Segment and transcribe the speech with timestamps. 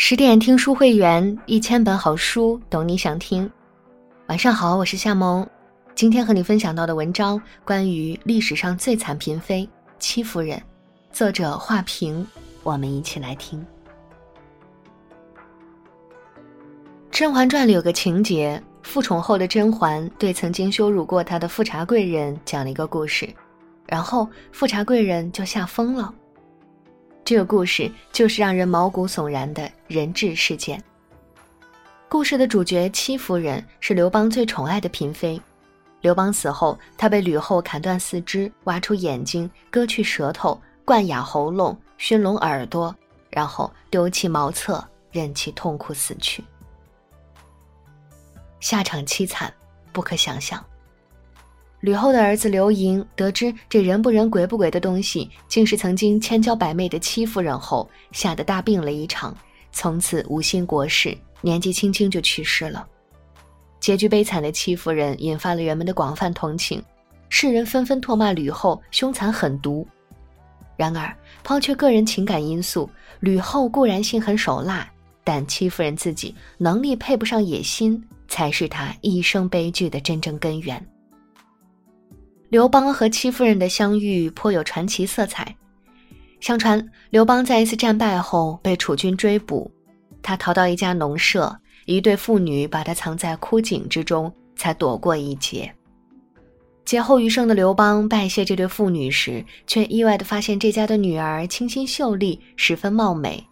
[0.00, 3.50] 十点听书会员，一千本好书，懂你想听。
[4.28, 5.44] 晚上好，我是夏萌。
[5.96, 9.68] 今天和你分享到的文章，关于历史上最惨嫔妃
[9.98, 10.62] 戚夫人，
[11.10, 12.24] 作者华平。
[12.62, 13.60] 我们一起来听。
[17.10, 23.28] 《甄嬛传》里有个情节，复宠后的甄嬛对曾经羞辱过她的富察贵人讲了一个故事，
[23.88, 26.14] 然后富察贵人就吓疯了。
[27.28, 30.82] 这个故事就是让人毛骨悚然的人质事件。
[32.08, 35.38] 故事的主角戚夫人是刘邦最宠爱的嫔妃。
[36.00, 42.96] 刘邦死后，她被吕后砍断四肢，挖出眼睛，割去舌头，灌哑喉咙，熏聋耳朵，
[43.28, 44.82] 然后丢弃茅厕，
[45.12, 46.42] 任其痛苦死去。
[48.58, 49.52] 下场凄惨，
[49.92, 50.64] 不可想象。
[51.80, 59.36] 吕后的儿子刘盈得知这人不人鬼不鬼的东西竟是曾经千娇百媚的戚夫人后，吓得大病了一场，
[59.70, 62.84] 从此无心国事，年纪轻轻就去世了。
[63.78, 66.82] 结局悲惨的戚夫人引发了人们的广泛同情，
[67.28, 69.86] 世人纷纷唾骂吕后凶残狠毒。
[70.76, 72.90] 然而，抛却个人情感因素，
[73.20, 74.90] 吕后固然心狠手辣，
[75.22, 80.84] 但戚夫人自己能力配不上野心，才是她一生悲剧的真正根源。
[82.50, 85.54] 刘邦和戚夫人的相遇颇有传奇色彩。
[86.40, 89.70] 相传，刘邦在一次战败后被楚军追捕，
[90.22, 95.70] 他逃到一家农舍，一对妇女把他藏在枯井之中，才躲过一劫。
[96.86, 103.44] 劫后余生的刘邦拜谢这对妇女时，却意外地发现这家的女儿清新秀丽，十分貌美。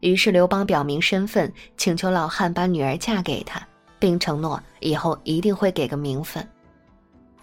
[0.00, 3.64] 于是刘邦表明身份，请求老汉把女儿嫁给他，
[4.00, 6.44] 并承诺以后一定会给个名分。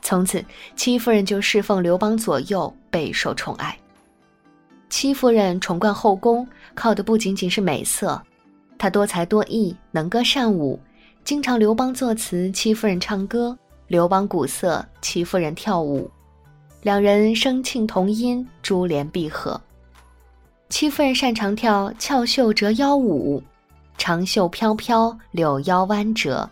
[0.02, 0.44] 从此，
[0.76, 3.78] 戚夫人就侍奉刘邦左右，备受宠爱。
[4.90, 8.22] 戚夫人宠冠后宫，靠的不仅仅是美色，
[8.78, 10.80] 她多才多艺，能歌善舞，
[11.26, 13.54] 经常刘邦作词，戚夫人唱歌；
[13.88, 16.10] 刘邦鼓瑟，戚夫人跳舞，
[16.84, 19.60] 两人声磬同音，珠联璧合。
[20.70, 23.44] 戚夫人擅长跳翘袖折腰舞，
[23.98, 26.50] 长袖飘飘，柳腰弯折，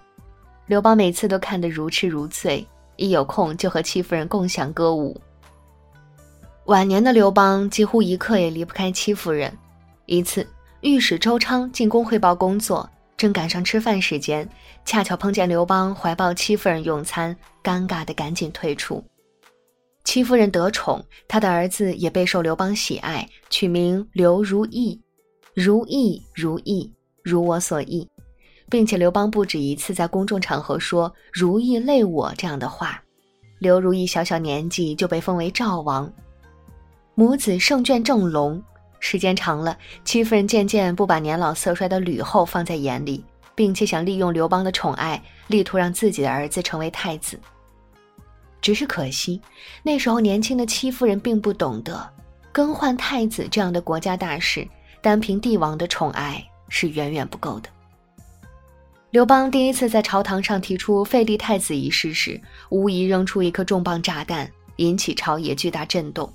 [0.67, 2.67] 刘邦每次都看得如痴如醉。
[2.97, 5.19] 一有空就和戚夫人共享歌舞。
[6.65, 9.55] 晚年的刘邦几乎一刻也离不开戚夫人。
[10.05, 10.47] 一次，
[10.81, 14.47] 御史周昌进宫汇报工作，正赶上吃饭时间，
[14.83, 19.03] 恰巧碰见刘邦怀抱戚夫人用餐，尴尬的赶紧退出。
[20.03, 25.01] 戚夫人得宠，她的儿子也备受刘邦喜爱，取名刘如意，
[25.55, 26.91] 如意如意，
[27.23, 28.07] 如我所意。
[28.69, 33.01] 并且刘邦不止一次在公众场合说“如意累我”这样的话，
[33.59, 36.11] 刘如意小小年纪就被封为赵王，
[37.13, 38.61] 母子胜券正隆。
[38.99, 47.39] 时间长了，戚夫人渐渐不把年老色衰的吕后放在眼里，并且想利用刘邦的宠爱，力图让自己的儿子成为太子。
[48.61, 49.39] 只是可惜，
[49.83, 52.03] 那时候年轻的戚夫人并不懂得，
[52.51, 54.67] 更换太子这样的国家大事，
[55.03, 57.69] 单凭帝王的宠爱是远远不够的。
[59.15, 62.37] 刘邦第一次在朝堂上提出废立太子一事时，
[62.67, 66.29] 无疑扔出一颗重磅炸弹，引起朝野巨大震动。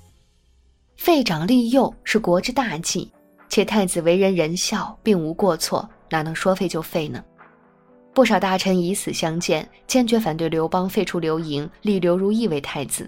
[0.96, 3.12] 废长立幼是国之大计，
[3.50, 7.22] 且太子为人仁孝，并无过错，哪能说废就废呢？
[8.14, 13.06] 不少大臣以死相见，坚决反对刘邦废除刘盈，立刘如意为太子。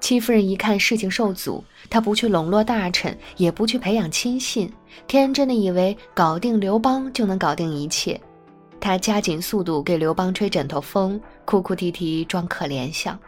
[0.00, 4.72] 戚夫人一看事情受阻，她不去笼络大臣，也不去培养亲信，
[5.06, 8.18] 天真的以为搞定刘邦就能搞定一切。
[8.84, 13.18] 他加紧速度给刘邦吹枕头风，哭哭啼啼装可怜相。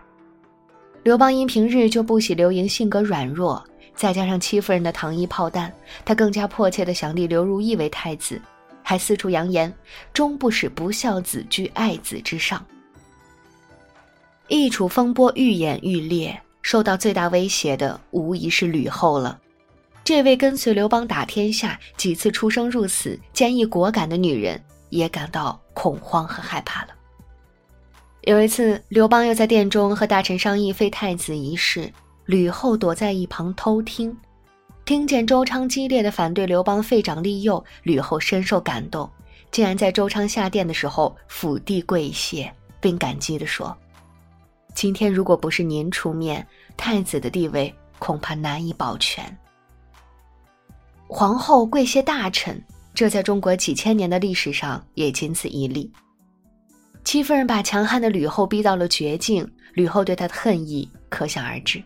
[1.02, 5.72] 刘邦因平日就不喜刘盈性格软弱，再加上戚夫人的糖衣炮弹，
[6.04, 8.38] 他更加迫切地想立刘如意为太子，
[8.82, 9.72] 还四处扬言
[10.12, 12.62] 终不使不孝子居爱子之上。
[14.48, 19.40] 易楚风波愈演愈烈，受到最大威胁的无疑是吕后了。
[20.04, 24.62] 这位跟随刘邦打天下、几次出生入死、坚毅果敢的女人。
[24.96, 26.88] 也感到恐慌和害怕了。
[28.22, 31.92] 有一次，刘邦又在殿中和大臣商议废太子一事，
[32.24, 34.16] 吕后躲在一旁偷听，
[34.84, 39.08] 听见周昌激烈的反对刘邦废长立幼，吕后深受感动，
[39.52, 43.76] 竟然在周昌下殿的时候俯地跪谢，并感激地说
[44.74, 46.44] ：“今天如果不是您出面，
[46.76, 49.24] 太子的地位恐怕难以保全。”
[51.06, 52.60] 皇后跪谢大臣。
[52.96, 55.92] 这在中国几千年的历史上也仅此一例。
[57.04, 61.80] 戚夫人把强悍的吕后逼到了绝境，吕后对她的恨意可想而知。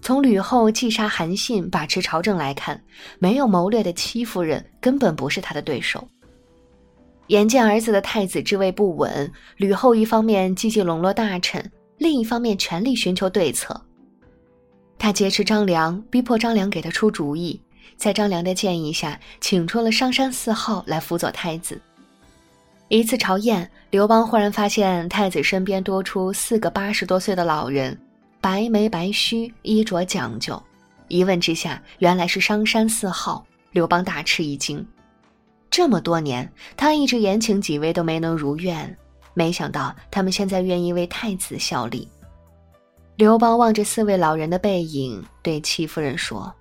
[0.00, 2.82] 从吕后击杀韩信、把持朝政来看，
[3.18, 6.08] 没有谋略的戚夫人根本不是他的对手。
[7.26, 13.78] 眼见儿子的太子之位不稳，吕后一方面积极笼络大臣，另一方面全力寻求对策。
[14.98, 17.60] 他劫持张良，逼迫张良给他出主意，
[17.96, 21.80] 在张良的建议下，请出了商山四号来辅佐太子。
[22.88, 27.98] 一次朝宴，刘邦忽然发现太子身边多出四个八十多岁的老人。
[28.40, 30.62] 白眉白须，衣着讲究。
[31.08, 33.44] 一问之下，原来是商山四号。
[33.72, 34.86] 刘邦大吃一惊。
[35.70, 38.96] 这么多年，他一直延请几位都没能如愿，
[39.32, 42.08] 没想到他们现在愿意为太子效力。
[43.16, 46.54] 刘邦望着四位老人的背影，对戚夫人说：“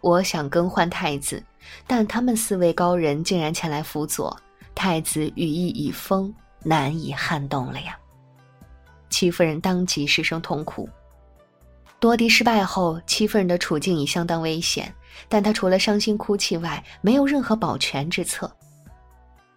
[0.00, 1.42] 我想更换太子，
[1.86, 4.36] 但他们四位高人竟然前来辅佐，
[4.74, 7.98] 太子羽翼已丰，难以撼动了呀。”
[9.10, 10.88] 戚夫人当即失声痛哭。
[12.00, 14.94] 夺嫡失败后，戚夫人的处境已相当危险，
[15.28, 18.48] 但她除了伤心哭泣外，没有任何保全之策。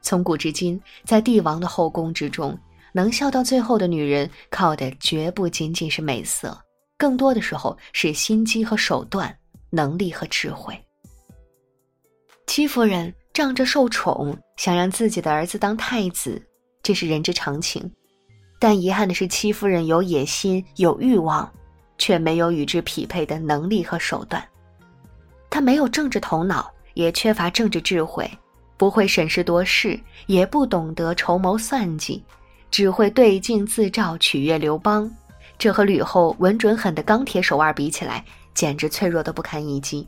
[0.02, 2.58] 从古至今，在帝王的后宫之中，
[2.94, 6.60] 能笑到最后的女人，靠的绝不仅仅是美色，
[6.98, 9.32] 更多的时候是心机和手段、
[9.72, 10.80] 能力和智慧。
[12.46, 16.40] 戚夫人仗着受宠，想让自己的儿子当太子，
[16.84, 17.92] 这是人之常情。
[18.60, 21.52] 但遗憾的是，戚夫人有野心、有欲望。
[21.98, 24.44] 却没有与之匹配的能力和手段，
[25.52, 28.28] 他没有政治头脑，也缺乏政治智慧，
[28.76, 32.24] 不会审时度势，也不懂得筹谋算计，
[32.72, 35.08] 只会对镜自照取悦刘邦。
[35.60, 40.08] 这和吕后稳准狠的钢铁手腕比起来，简直脆弱的不堪一击。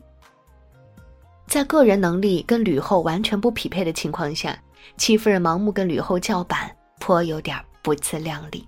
[1.46, 4.58] 在个人能力跟吕后完全不匹配的情况下，
[4.96, 8.66] 戚夫人盲目跟吕后叫板，颇有点不自量力。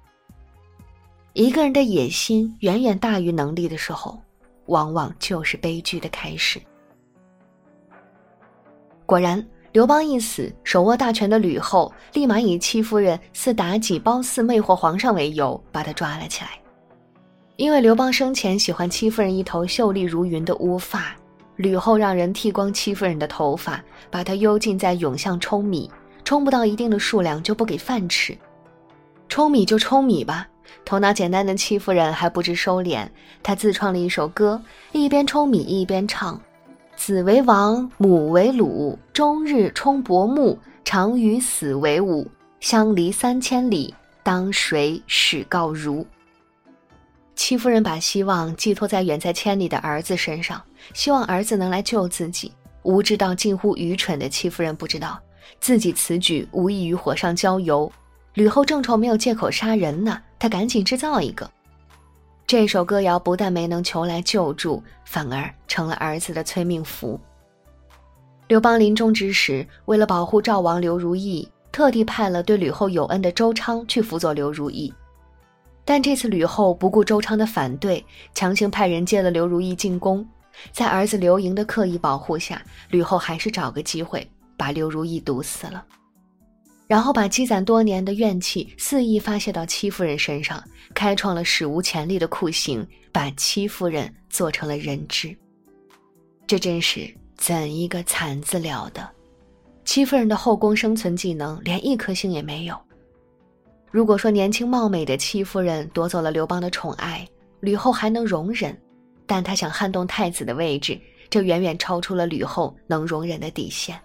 [1.33, 4.21] 一个人的野心远远大于能力的时候，
[4.67, 6.61] 往往就是悲剧的开始。
[9.05, 16.51] 果然，刘邦一死，手握大权的吕后立马以戚夫人似妲己褒姒魅惑皇上为由，把他抓了起来。
[17.57, 21.17] 因为刘邦生前喜欢戚夫人一头秀丽如云的乌发，
[21.57, 25.91] 吕后让人剃光戚夫人的头发，把她幽禁在甬巷舂米，
[26.23, 28.37] 冲不到一定的数量就不给饭吃。
[29.29, 30.47] 舂米就舂米吧。
[30.85, 33.09] 头脑简单的戚夫人还不知收敛，
[33.43, 34.61] 她自创了一首歌，
[34.93, 36.39] 一边舂米一边唱
[36.95, 42.27] ：“子为王，母为鲁，终日冲薄暮，常与死为伍。
[42.61, 46.07] 相离三千里，当谁始告如？”
[47.37, 50.61] 戚夫人把希望寄托在远在千里的儿子身上，
[50.95, 52.51] 希望儿子能来救自己。
[52.83, 55.21] 无知到近乎愚蠢的戚夫人不知道，
[55.61, 57.93] 自己此举无异于火上浇油。
[58.35, 61.49] 吕后正愁没有借口杀人呢，她赶紧制造一个。
[62.47, 67.21] 这首歌谣不但没能求来救助，反而成了儿子的催命符。
[68.49, 74.93] 刘邦临终之时，为了保护赵王刘如意，特地派了对吕后有恩的周昌去辅佐刘如意。
[75.87, 78.05] 但这次吕后不顾周昌的反对，
[78.35, 80.27] 强行派人接了刘如意进宫。
[80.73, 82.61] 在儿子刘盈的刻意保护下，
[82.91, 85.85] 吕后还是找个机会把刘如意毒死了。
[86.89, 90.63] 然后把积攒多年的怨气肆意发泄到戚夫人身上，
[90.93, 95.37] 开创了史无前例的酷刑，把戚夫人做成了人质。
[96.47, 99.09] 这真是怎一个惨字了得！
[99.85, 102.77] 戚夫人的后宫生存技能连一颗星也没有。
[103.97, 107.27] 如果说年轻貌美的戚夫人夺走了刘邦的宠爱，
[107.61, 108.79] 吕后还能容忍，
[109.25, 111.01] 但她想撼动太子的位置，
[111.31, 113.99] 这远远超出了吕后能容忍的底线。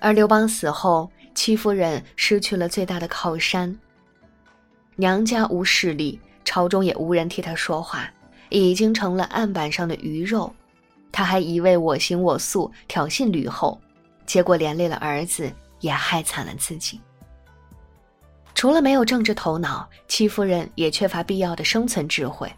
[0.00, 3.74] 而刘邦死后，戚夫人失去了最大的靠山，
[4.96, 8.06] 娘家无势力，朝中也无人替她说话，
[8.50, 10.52] 已经成了案板上的鱼肉。
[11.10, 13.80] 他还一味我行我素，挑衅吕后，
[14.26, 17.00] 结果连累了儿子，也害惨了自己。
[18.62, 22.48] 除了没有政治头脑，戚夫人也缺乏必要的生存智慧，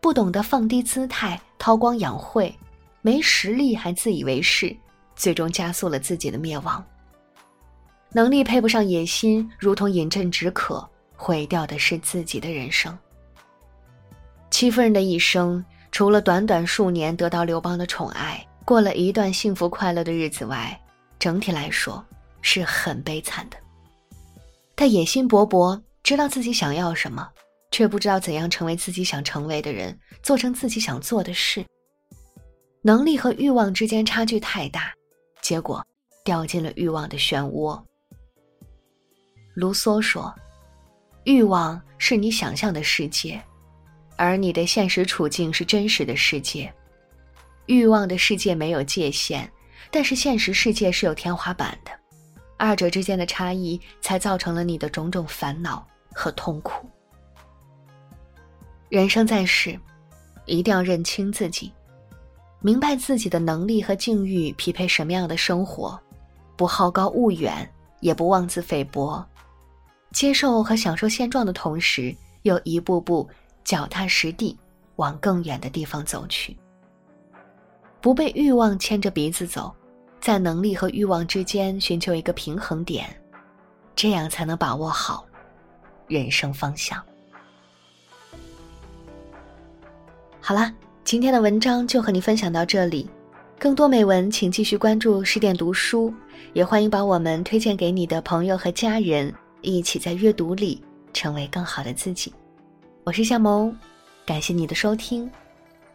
[0.00, 2.50] 不懂得放低姿态，韬光养晦，
[3.02, 4.74] 没实力还自以为是，
[5.14, 6.82] 最终加速了自己的灭亡。
[8.12, 12.98] 能力配不上野心，如同饮鸩止渴，毁掉的是自己的人生。
[14.50, 20.80] 戚夫人的一生，除了短短数年得到刘邦的宠爱，过了一段幸福快乐的日子外，
[21.18, 22.02] 整体来说
[22.40, 23.58] 是很悲惨的。
[24.82, 27.30] 他野心勃勃，知道自己想要什么，
[27.70, 31.64] 却不知道怎样成为自己想成为的人，做成自己想做的事。
[32.82, 34.92] 能力和欲望之间差距太大，
[35.40, 35.86] 结果
[36.24, 37.80] 掉进了欲望的漩涡。
[39.54, 40.34] 卢梭说
[41.22, 43.40] ：“欲望是你想象的世界，
[44.16, 46.74] 而你的现实处境是真实的世界。
[47.66, 49.48] 欲望的世界没有界限，
[49.92, 52.01] 但是现实世界是有天花板的。
[52.62, 56.88] 二者之间的差异，才造成了你的种种烦恼和痛苦。
[58.88, 59.76] 人生在世，
[60.46, 61.72] 一定要认清自己，
[62.60, 66.00] 明白自己的能力和境遇匹配什么样的生活，
[66.56, 69.26] 不好高骛远，也不妄自菲薄，
[70.12, 73.28] 接受和享受现状的同时，又一步步
[73.64, 74.56] 脚踏实地
[74.94, 76.56] 往更远的地方走去。
[78.00, 79.74] 不被欲望牵着鼻子走。
[80.22, 83.08] 在能力和欲望之间寻求一个平衡点，
[83.96, 85.26] 这样才能把握好
[86.06, 87.02] 人生方向。
[90.40, 93.10] 好啦，今天的文章就和你分享到这里，
[93.58, 96.14] 更多美文请继续关注十点读书，
[96.52, 100.80] 也欢迎把我们推荐给你的朋友和家人，一起在阅读里
[101.12, 102.32] 成为更好的自己。
[103.02, 103.76] 我是夏萌，
[104.24, 105.28] 感谢你的收听，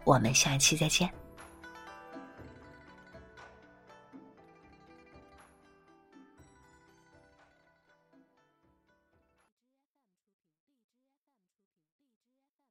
[0.03, 1.16] 我们下期再见。